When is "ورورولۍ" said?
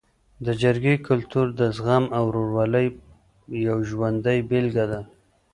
2.27-2.87